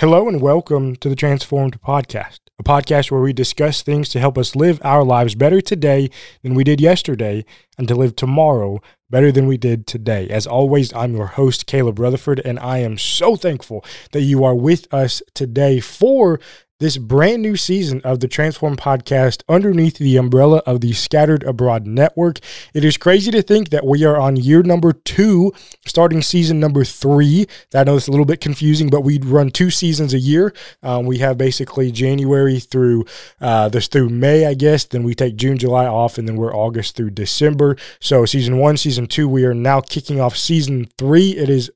[0.00, 4.36] Hello and welcome to the Transformed Podcast, a podcast where we discuss things to help
[4.36, 6.10] us live our lives better today
[6.42, 7.46] than we did yesterday
[7.78, 10.28] and to live tomorrow better than we did today.
[10.28, 13.82] As always, I'm your host, Caleb Rutherford, and I am so thankful
[14.12, 16.40] that you are with us today for
[16.78, 21.86] this brand new season of the Transform podcast underneath the umbrella of the Scattered Abroad
[21.86, 22.38] Network.
[22.74, 25.52] It is crazy to think that we are on year number two,
[25.86, 27.46] starting season number three.
[27.74, 30.52] I know it's a little bit confusing, but we run two seasons a year.
[30.82, 33.06] Um, we have basically January through
[33.40, 34.84] uh, this through May, I guess.
[34.84, 37.76] Then we take June, July off, and then we're August through December.
[38.00, 41.30] So season one, season two, we are now kicking off season three.
[41.30, 41.70] It is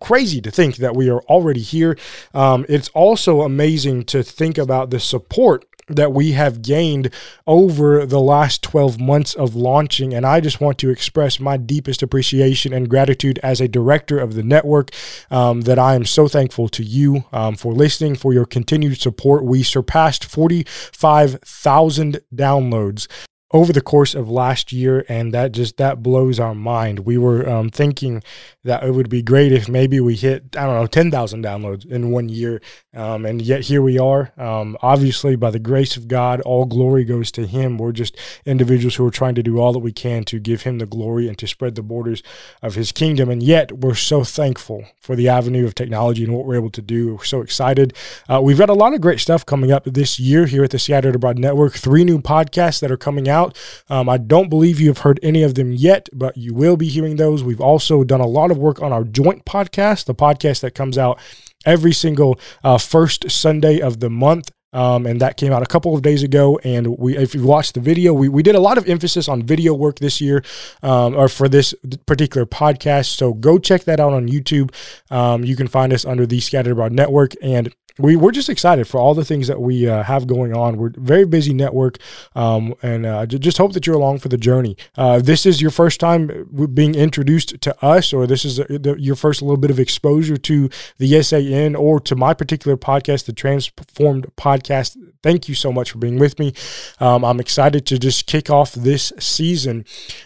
[0.00, 1.96] crazy to think that we are already here.
[2.34, 7.10] Um, it's also amazing to think about the support that we have gained
[7.46, 10.14] over the last 12 months of launching.
[10.14, 14.34] And I just want to express my deepest appreciation and gratitude as a director of
[14.34, 14.90] the network
[15.30, 19.44] um, that I am so thankful to you um, for listening, for your continued support.
[19.44, 23.08] We surpassed 45,000 downloads
[23.52, 27.00] over the course of last year and that just that blows our mind.
[27.00, 28.22] We were um, thinking
[28.64, 32.10] that it would be great if maybe we hit i don't know 10000 downloads in
[32.10, 32.60] one year.
[32.94, 34.32] Um, and yet here we are.
[34.36, 37.78] Um, obviously by the grace of god all glory goes to him.
[37.78, 40.78] We're just individuals who are trying to do all that we can to give him
[40.78, 42.22] the glory and to spread the borders
[42.62, 43.30] of his kingdom.
[43.30, 46.82] And yet we're so thankful for the avenue of technology and what we're able to
[46.82, 47.16] do.
[47.16, 47.94] We're so excited.
[48.28, 50.78] Uh, we've got a lot of great stuff coming up this year here at the
[50.78, 51.74] scattered abroad network.
[51.74, 53.56] Three new podcasts that are coming out out.
[53.88, 57.16] Um, I don't believe you've heard any of them yet, but you will be hearing
[57.16, 57.42] those.
[57.42, 60.96] We've also done a lot of work on our joint podcast, the podcast that comes
[60.98, 61.18] out
[61.64, 64.50] every single uh, first Sunday of the month.
[64.72, 66.60] Um, and that came out a couple of days ago.
[66.62, 69.42] And we, if you watched the video, we, we did a lot of emphasis on
[69.42, 70.44] video work this year,
[70.82, 71.74] um, or for this
[72.06, 73.16] particular podcast.
[73.16, 74.72] So go check that out on YouTube.
[75.10, 77.34] Um, you can find us under the Scattered Abroad Network.
[77.42, 80.76] And we, we're just excited for all the things that we uh, have going on.
[80.76, 81.98] We're very busy network,
[82.34, 84.76] um, and uh, just hope that you're along for the journey.
[84.96, 89.16] Uh, this is your first time being introduced to us, or this is uh, your
[89.16, 94.26] first little bit of exposure to the SAN or to my particular podcast, the Transformed
[94.36, 94.96] Podcast.
[95.22, 96.54] Thank you so much for being with me.
[96.98, 99.84] Um, I'm excited to just kick off this season.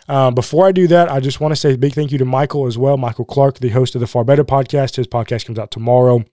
[0.08, 2.24] Um, before I do that, I just want to say a big thank you to
[2.24, 4.96] Michael as well, Michael Clark, the host of the Far Better Podcast.
[4.96, 6.24] His podcast comes out tomorrow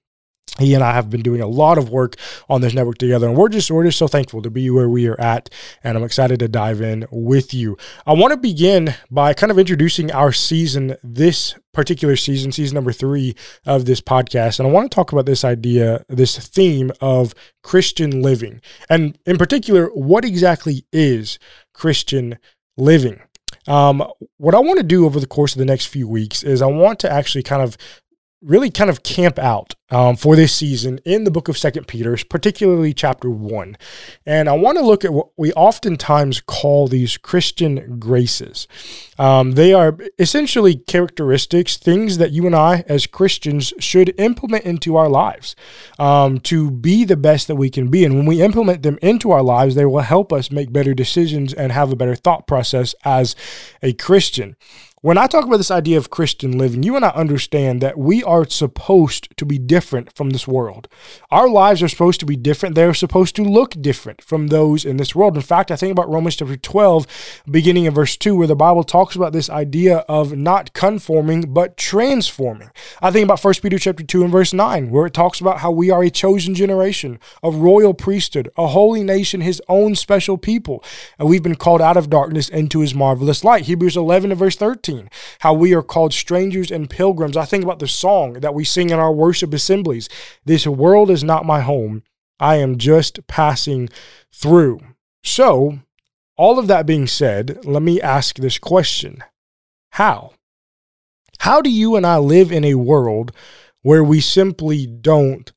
[0.62, 2.16] he and I have been doing a lot of work
[2.50, 5.08] on this network together, and we're just we're just so thankful to be where we
[5.08, 5.50] are at,
[5.84, 7.78] and I'm excited to dive in with you.
[8.06, 12.92] I want to begin by kind of introducing our season, this particular season, season number
[12.92, 13.36] three
[13.66, 17.34] of this podcast, and I want to talk about this idea, this theme of
[17.64, 21.40] Christian living, and in particular, what exactly is
[21.74, 22.38] Christian
[22.78, 23.22] living.
[23.68, 24.04] Um,
[24.38, 26.68] what I want to do over the course of the next few weeks is I
[26.68, 27.78] want to actually kind of
[28.42, 32.18] really kind of camp out um, for this season in the book of second peter
[32.30, 33.78] particularly chapter 1
[34.26, 38.68] and i want to look at what we oftentimes call these christian graces.
[39.20, 44.96] Um, they are essentially characteristics things that you and i as christians should implement into
[44.96, 45.56] our lives
[46.00, 48.04] um, to be the best that we can be.
[48.06, 51.54] And when we implement them into our lives they will help us make better decisions
[51.54, 53.36] and have a better thought process as
[53.84, 54.56] a christian
[55.04, 58.24] when I talk about this idea of Christian living, you and I understand that we
[58.24, 60.88] are supposed to be different from this world.
[61.32, 62.76] Our lives are supposed to be different.
[62.76, 65.36] They're supposed to look different from those in this world.
[65.36, 68.84] In fact, I think about Romans chapter 12, beginning in verse 2, where the Bible
[68.84, 72.70] talks about this idea of not conforming, but transforming.
[73.02, 75.72] I think about 1 Peter chapter 2 and verse 9, where it talks about how
[75.72, 80.84] we are a chosen generation, a royal priesthood, a holy nation, his own special people.
[81.18, 83.66] And we've been called out of darkness into his marvelous light.
[83.66, 85.10] Hebrews 11 and verse 13 13,
[85.40, 87.38] how we are called strangers and pilgrims.
[87.38, 90.10] I think about the song that we sing in our worship assemblies
[90.46, 92.04] This world is not my home,
[92.40, 93.90] I am just passing
[94.34, 94.80] through.
[95.24, 95.80] So,
[96.38, 99.24] all of that being said, let me ask this question
[99.92, 100.34] How?
[101.40, 103.32] How do you and I live in a world
[103.82, 105.52] where we simply don't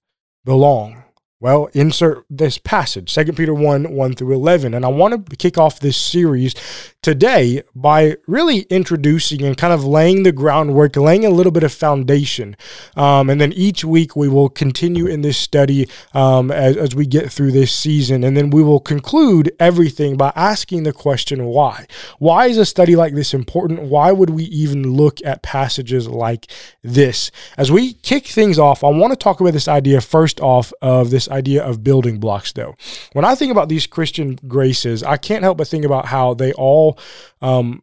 [0.45, 1.04] belong?
[1.45, 4.73] Well, insert this passage, 2 Peter 1 1 through 11.
[4.73, 6.55] And I want to kick off this series
[7.03, 11.71] today by really introducing and kind of laying the groundwork, laying a little bit of
[11.71, 12.57] foundation.
[12.97, 17.05] Um, and then each week we will continue in this study um, as, as we
[17.05, 18.25] get through this season.
[18.25, 21.87] And then we will conclude everything by asking the question why?
[22.19, 23.83] Why is a study like this important?
[23.83, 26.51] Why would we even look at passages like
[26.83, 27.31] this?
[27.59, 31.11] As we kick things off, I want to talk about this idea first off of
[31.11, 32.75] this idea of building blocks, though.
[33.13, 36.53] When I think about these Christian graces, I can't help but think about how they
[36.53, 36.99] all,
[37.43, 37.83] um,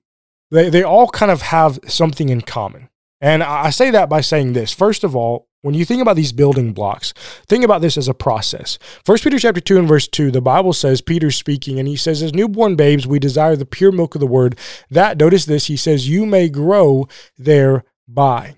[0.49, 2.89] they they all kind of have something in common.
[3.21, 4.73] And I say that by saying this.
[4.73, 7.13] First of all, when you think about these building blocks,
[7.47, 8.79] think about this as a process.
[9.05, 12.23] First Peter chapter 2 and verse 2, the Bible says, Peter's speaking, and he says,
[12.23, 14.57] As newborn babes, we desire the pure milk of the word.
[14.89, 17.07] That, notice this, he says, you may grow
[17.37, 18.55] thereby.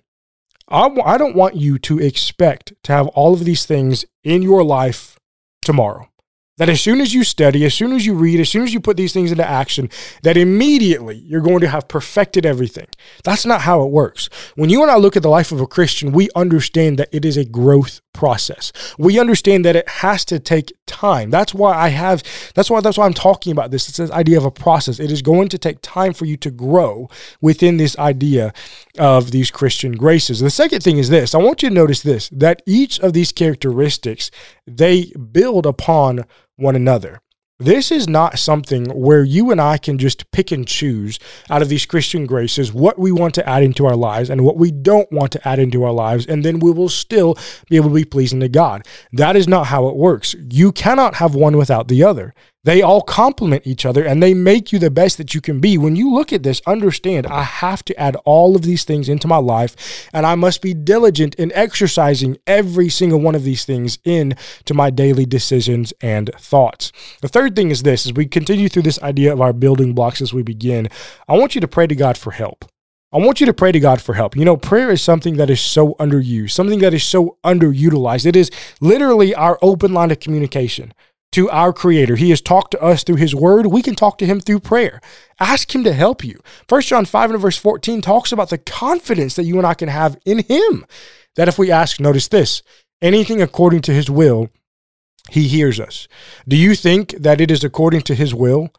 [0.68, 4.42] I w- I don't want you to expect to have all of these things in
[4.42, 5.18] your life
[5.62, 6.10] tomorrow
[6.58, 8.80] that as soon as you study, as soon as you read, as soon as you
[8.80, 9.90] put these things into action,
[10.22, 12.88] that immediately you're going to have perfected everything.
[13.24, 14.30] That's not how it works.
[14.56, 17.26] When you and I look at the life of a Christian, we understand that it
[17.26, 18.72] is a growth process.
[18.98, 21.30] We understand that it has to take time.
[21.30, 22.24] That's why I have
[22.56, 23.90] that's why that's why I'm talking about this.
[23.90, 25.00] It's this idea of a process.
[25.00, 27.10] It is going to take time for you to grow
[27.42, 28.54] within this idea
[28.98, 30.40] of these Christian graces.
[30.40, 31.36] The second thing is this.
[31.36, 34.32] I want you to notice this that each of these characteristics
[34.66, 36.26] they build upon
[36.56, 37.23] one another.
[37.64, 41.18] This is not something where you and I can just pick and choose
[41.50, 44.58] out of these Christian graces what we want to add into our lives and what
[44.58, 47.38] we don't want to add into our lives, and then we will still
[47.70, 48.86] be able to be pleasing to God.
[49.14, 50.36] That is not how it works.
[50.52, 52.34] You cannot have one without the other.
[52.66, 55.78] They all complement each other and they make you the best that you can be.
[55.78, 59.28] When you look at this, understand I have to add all of these things into
[59.28, 64.00] my life and I must be diligent in exercising every single one of these things
[64.06, 66.94] into my daily decisions and thoughts.
[67.22, 70.22] The third thing is this as we continue through this idea of our building blocks
[70.22, 70.88] as we begin,
[71.28, 72.66] I want you to pray to God for help.
[73.12, 74.36] I want you to pray to God for help.
[74.36, 78.26] You know, prayer is something that is so underused, something that is so underutilized.
[78.26, 78.50] It is
[78.82, 80.94] literally our open line of communication
[81.34, 82.16] to our creator.
[82.16, 83.68] He has talked to us through his word.
[83.68, 85.02] We can talk to him through prayer.
[85.40, 86.40] Ask him to help you.
[86.68, 89.90] First John 5 and verse 14 talks about the confidence that you and I can
[89.90, 90.86] have in him.
[91.36, 92.62] That if we ask, notice this,
[93.02, 94.50] anything according to his will,
[95.30, 96.08] he hears us.
[96.48, 98.70] Do you think that it is according to his will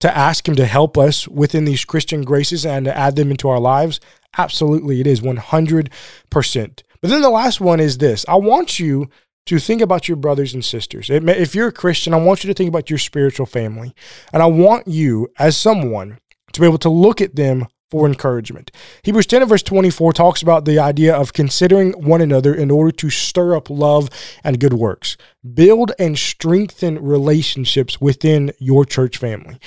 [0.00, 3.48] to ask him to help us within these Christian graces and to add them into
[3.48, 4.00] our lives?
[4.36, 5.90] Absolutely, it is 100%.
[7.00, 9.10] But then the last one is this I want you
[9.48, 11.10] to think about your brothers and sisters.
[11.10, 13.94] If you're a Christian, I want you to think about your spiritual family.
[14.32, 16.18] And I want you, as someone,
[16.52, 18.70] to be able to look at them for encouragement.
[19.02, 22.90] Hebrews 10 and verse 24 talks about the idea of considering one another in order
[22.92, 24.10] to stir up love
[24.44, 25.16] and good works.
[25.54, 29.58] Build and strengthen relationships within your church family.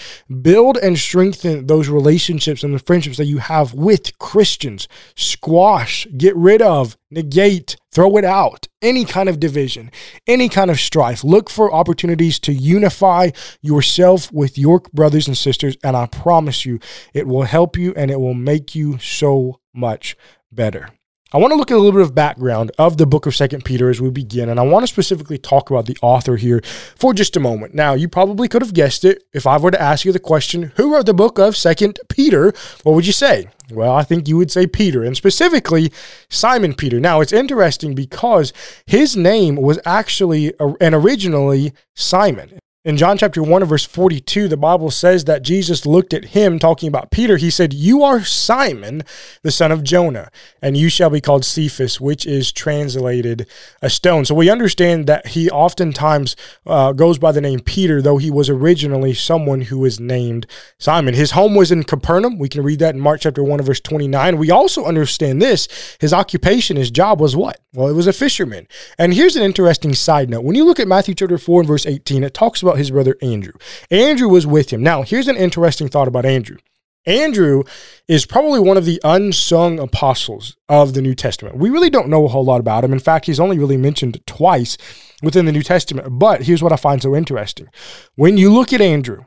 [0.41, 4.87] Build and strengthen those relationships and the friendships that you have with Christians.
[5.15, 8.67] Squash, get rid of, negate, throw it out.
[8.81, 9.91] Any kind of division,
[10.27, 11.23] any kind of strife.
[11.23, 15.77] Look for opportunities to unify yourself with your brothers and sisters.
[15.83, 16.79] And I promise you,
[17.13, 20.15] it will help you and it will make you so much
[20.51, 20.89] better.
[21.33, 23.63] I want to look at a little bit of background of the book of Second
[23.63, 26.61] Peter as we begin, and I want to specifically talk about the author here
[26.97, 27.73] for just a moment.
[27.73, 30.73] Now, you probably could have guessed it if I were to ask you the question,
[30.75, 33.47] "Who wrote the book of Second Peter?" What would you say?
[33.71, 35.93] Well, I think you would say Peter, and specifically
[36.29, 36.99] Simon Peter.
[36.99, 38.51] Now, it's interesting because
[38.85, 40.51] his name was actually
[40.81, 42.59] and originally Simon.
[42.83, 46.87] In John chapter 1 verse 42, the Bible says that Jesus looked at him talking
[46.87, 47.37] about Peter.
[47.37, 49.03] He said, You are Simon,
[49.43, 50.31] the son of Jonah,
[50.63, 53.45] and you shall be called Cephas, which is translated
[53.83, 54.25] a stone.
[54.25, 56.35] So we understand that he oftentimes
[56.65, 60.47] uh, goes by the name Peter, though he was originally someone who was named
[60.79, 61.13] Simon.
[61.13, 62.39] His home was in Capernaum.
[62.39, 64.37] We can read that in Mark chapter 1 verse 29.
[64.37, 65.67] We also understand this.
[65.99, 67.59] His occupation, his job was what?
[67.73, 68.67] Well, it was a fisherman.
[68.97, 70.43] And here's an interesting side note.
[70.43, 72.91] When you look at Matthew chapter 4 and verse 18, it talks about about his
[72.91, 73.53] brother Andrew.
[73.89, 74.81] Andrew was with him.
[74.81, 76.57] Now, here's an interesting thought about Andrew.
[77.05, 77.63] Andrew
[78.07, 81.57] is probably one of the unsung apostles of the New Testament.
[81.57, 82.93] We really don't know a whole lot about him.
[82.93, 84.77] In fact, he's only really mentioned twice
[85.21, 86.19] within the New Testament.
[86.19, 87.67] But here's what I find so interesting.
[88.15, 89.25] When you look at Andrew,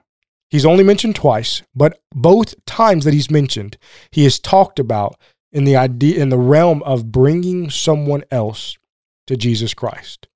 [0.51, 3.77] he's only mentioned twice, but both times that he's mentioned,
[4.11, 5.19] he is talked about
[5.53, 8.79] in the idea in the realm of bringing someone else
[9.27, 10.29] to Jesus Christ.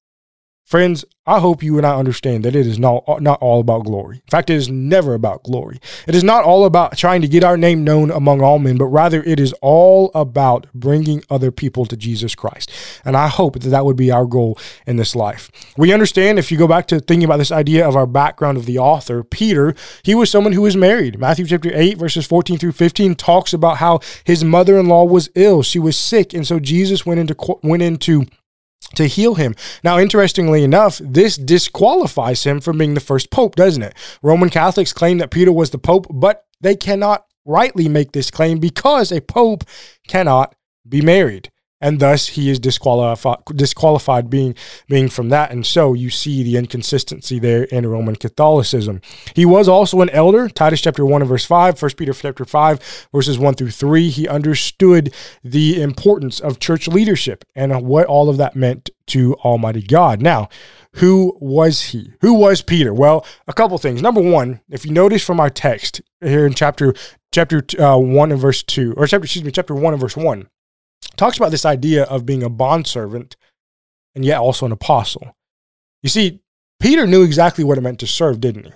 [0.69, 4.17] Friends, I hope you and I understand that it is not, not all about glory.
[4.17, 5.81] In fact, it is never about glory.
[6.07, 8.89] It is not all about trying to get our name known among all men, but
[8.89, 12.71] rather it is all about bringing other people to Jesus Christ.
[13.03, 15.51] And I hope that that would be our goal in this life.
[15.79, 18.67] We understand if you go back to thinking about this idea of our background of
[18.67, 21.19] the author, Peter, he was someone who was married.
[21.19, 25.31] Matthew chapter 8, verses 14 through 15 talks about how his mother in law was
[25.35, 25.63] ill.
[25.63, 26.35] She was sick.
[26.35, 28.27] And so Jesus went into, went into
[28.95, 29.55] to heal him.
[29.85, 33.95] Now, interestingly enough, this disqualifies him from being the first pope, doesn't it?
[34.23, 38.59] Roman Catholics claim that Peter was the pope, but they cannot rightly make this claim
[38.59, 39.65] because a pope
[40.07, 40.55] cannot
[40.89, 41.51] be married.
[41.81, 44.55] And thus he is disqualified disqualified being
[44.89, 45.51] being from that.
[45.51, 49.01] And so you see the inconsistency there in roman catholicism.
[49.35, 53.09] He was also an elder titus chapter 1 and verse 5 1 peter chapter 5
[53.13, 58.37] verses 1 through 3 he understood the importance of church leadership and what all of
[58.37, 60.21] that meant to almighty god.
[60.21, 60.49] Now
[60.95, 62.13] who was he?
[62.23, 62.93] Who was peter?
[62.93, 64.03] Well a couple things.
[64.03, 66.95] Number one if you notice from our text here in chapter
[67.33, 70.49] chapter uh, 1 and verse 2 or chapter excuse me chapter 1 and verse 1
[71.19, 73.37] talks about this idea of being a bondservant
[74.15, 75.37] and yet also an apostle.
[76.03, 76.41] You see,
[76.81, 78.73] Peter knew exactly what it meant to serve, didn't he?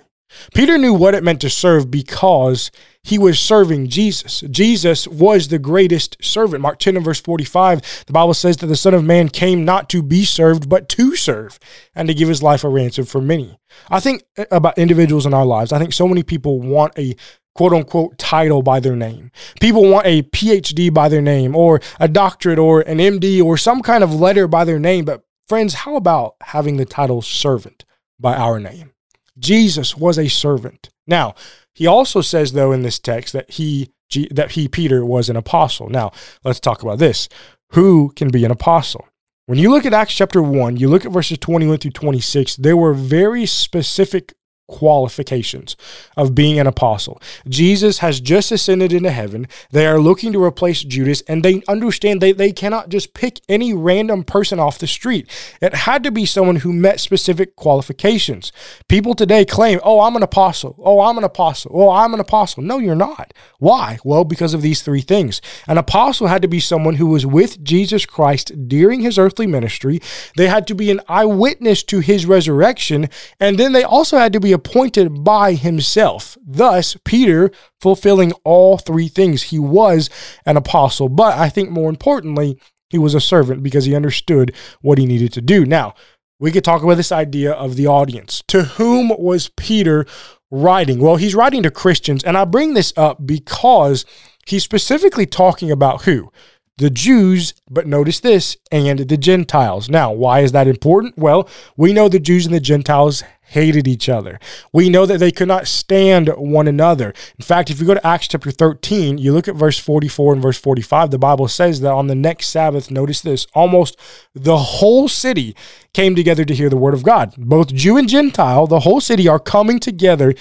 [0.53, 2.71] Peter knew what it meant to serve because
[3.03, 4.41] he was serving Jesus.
[4.49, 6.61] Jesus was the greatest servant.
[6.61, 9.89] Mark 10 and verse 45, the Bible says that the Son of Man came not
[9.89, 11.59] to be served, but to serve
[11.93, 13.59] and to give his life a ransom for many.
[13.89, 15.71] I think about individuals in our lives.
[15.71, 17.15] I think so many people want a
[17.55, 19.31] quote unquote title by their name.
[19.59, 23.81] People want a PhD by their name or a doctorate or an MD or some
[23.81, 25.05] kind of letter by their name.
[25.05, 27.85] But friends, how about having the title servant
[28.19, 28.91] by our name?
[29.37, 30.89] Jesus was a servant.
[31.07, 31.35] Now,
[31.73, 33.89] he also says though in this text that he
[34.31, 35.89] that he Peter was an apostle.
[35.89, 36.11] Now,
[36.43, 37.29] let's talk about this.
[37.71, 39.07] Who can be an apostle?
[39.45, 42.77] When you look at Acts chapter 1, you look at verses 21 through 26, there
[42.77, 44.33] were very specific
[44.67, 45.75] qualifications
[46.15, 47.21] of being an apostle.
[47.47, 49.47] Jesus has just ascended into heaven.
[49.71, 53.73] They are looking to replace Judas, and they understand they, they cannot just pick any
[53.73, 55.29] random person off the street.
[55.61, 58.51] It had to be someone who met specific qualifications.
[58.87, 60.75] People today claim, oh, I'm an apostle.
[60.79, 61.71] Oh, I'm an apostle.
[61.73, 62.63] Oh, I'm an apostle.
[62.63, 63.33] No, you're not.
[63.59, 63.99] Why?
[64.03, 65.41] Well, because of these three things.
[65.67, 69.99] An apostle had to be someone who was with Jesus Christ during his earthly ministry.
[70.37, 73.09] They had to be an eyewitness to his resurrection.
[73.39, 76.37] And then they also had to be appointed by himself.
[76.45, 79.43] Thus, Peter fulfilling all three things.
[79.43, 80.09] He was
[80.45, 82.57] an apostle, but I think more importantly,
[82.89, 85.65] he was a servant because he understood what he needed to do.
[85.65, 85.95] Now,
[86.39, 88.43] we could talk about this idea of the audience.
[88.47, 90.05] To whom was Peter
[90.51, 90.99] writing?
[90.99, 94.05] Well, he's writing to Christians, and I bring this up because
[94.45, 96.31] he's specifically talking about who?
[96.77, 99.89] the Jews, but notice this, and the Gentiles.
[99.89, 101.17] Now, why is that important?
[101.17, 104.39] Well, we know the Jews and the Gentiles hated each other.
[104.71, 107.13] We know that they could not stand one another.
[107.37, 110.41] In fact, if you go to Acts chapter 13, you look at verse 44 and
[110.41, 113.97] verse 45, the Bible says that on the next Sabbath, notice this, almost
[114.33, 115.55] the whole city
[115.93, 117.33] came together to hear the word of God.
[117.37, 120.33] Both Jew and Gentile, the whole city are coming together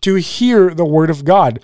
[0.00, 1.60] to hear the word of God.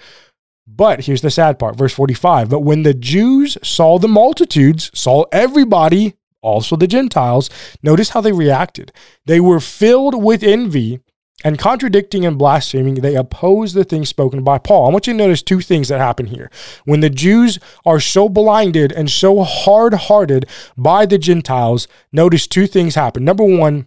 [0.67, 2.49] But here's the sad part, verse 45.
[2.49, 7.51] But when the Jews saw the multitudes, saw everybody, also the Gentiles,
[7.83, 8.93] notice how they reacted.
[9.27, 11.01] They were filled with envy
[11.43, 14.87] and contradicting and blaspheming, they oppose the things spoken by Paul.
[14.87, 16.51] I want you to notice two things that happen here.
[16.85, 22.67] When the Jews are so blinded and so hard hearted by the Gentiles, notice two
[22.67, 23.25] things happen.
[23.25, 23.87] Number one,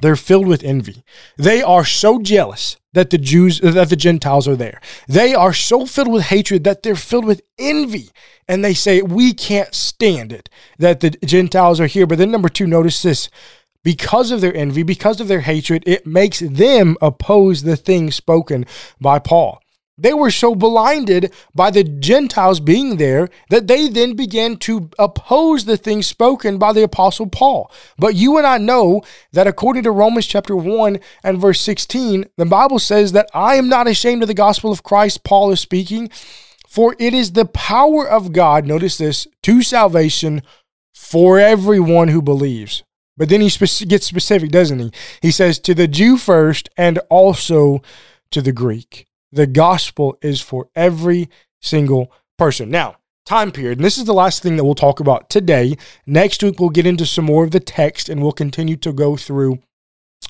[0.00, 1.04] they're filled with envy.
[1.36, 4.80] They are so jealous that the Jews, uh, that the Gentiles are there.
[5.08, 8.10] They are so filled with hatred that they're filled with envy.
[8.48, 12.06] And they say, we can't stand it that the Gentiles are here.
[12.06, 13.28] But then, number two, notice this
[13.84, 18.66] because of their envy, because of their hatred, it makes them oppose the things spoken
[19.00, 19.62] by Paul.
[20.00, 25.64] They were so blinded by the Gentiles being there that they then began to oppose
[25.64, 27.70] the things spoken by the Apostle Paul.
[27.98, 29.02] But you and I know
[29.32, 33.68] that according to Romans chapter 1 and verse 16, the Bible says that I am
[33.68, 36.10] not ashamed of the gospel of Christ, Paul is speaking,
[36.68, 40.42] for it is the power of God, notice this, to salvation
[40.94, 42.84] for everyone who believes.
[43.16, 43.50] But then he
[43.86, 44.92] gets specific, doesn't he?
[45.22, 47.82] He says, to the Jew first and also
[48.30, 49.07] to the Greek.
[49.32, 51.28] The gospel is for every
[51.60, 52.70] single person.
[52.70, 52.96] Now,
[53.28, 53.78] time period.
[53.78, 55.76] And this is the last thing that we'll talk about today.
[56.06, 59.16] Next week, we'll get into some more of the text and we'll continue to go
[59.16, 59.58] through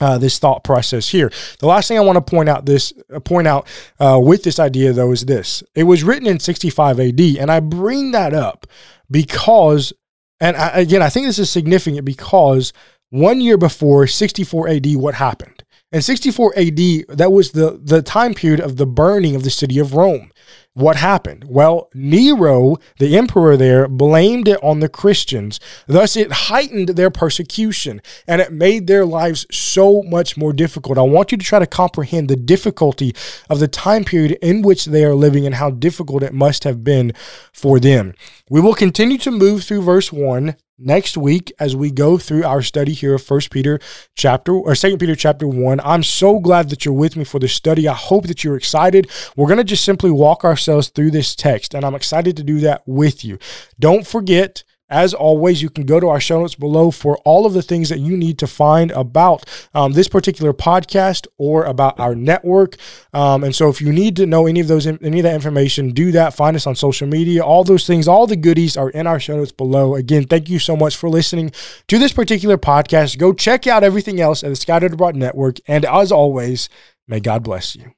[0.00, 1.30] uh, this thought process here.
[1.60, 3.66] The last thing I want to point out this uh, point out
[3.98, 7.60] uh, with this idea though is this: it was written in 65 AD, and I
[7.60, 8.66] bring that up
[9.10, 9.92] because,
[10.40, 12.72] and I, again, I think this is significant because
[13.10, 15.64] one year before 64 AD, what happened?
[15.90, 16.76] In 64 AD,
[17.08, 20.30] that was the, the time period of the burning of the city of Rome.
[20.74, 21.46] What happened?
[21.48, 25.58] Well, Nero, the emperor there, blamed it on the Christians.
[25.86, 30.98] Thus, it heightened their persecution and it made their lives so much more difficult.
[30.98, 33.14] I want you to try to comprehend the difficulty
[33.48, 36.84] of the time period in which they are living and how difficult it must have
[36.84, 37.14] been
[37.50, 38.12] for them.
[38.50, 42.62] We will continue to move through verse 1 next week as we go through our
[42.62, 43.80] study here of First Peter
[44.14, 45.80] chapter or Second Peter chapter 1.
[45.80, 47.88] I'm so glad that you're with me for the study.
[47.88, 49.10] I hope that you're excited.
[49.36, 52.60] We're going to just simply walk ourselves through this text and I'm excited to do
[52.60, 53.38] that with you.
[53.78, 57.52] Don't forget As always, you can go to our show notes below for all of
[57.52, 62.14] the things that you need to find about um, this particular podcast or about our
[62.14, 62.76] network.
[63.12, 65.90] Um, and so, if you need to know any of those, any of that information,
[65.90, 66.34] do that.
[66.34, 67.44] Find us on social media.
[67.44, 69.94] All those things, all the goodies are in our show notes below.
[69.94, 71.52] Again, thank you so much for listening
[71.88, 73.18] to this particular podcast.
[73.18, 75.58] Go check out everything else at the Scattered Abroad Network.
[75.66, 76.68] And as always,
[77.06, 77.97] may God bless you.